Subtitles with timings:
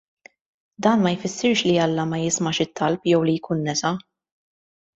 [0.85, 3.93] Dan ma jfissirx li Alla ma jismax it-talb jew li jkun nesa.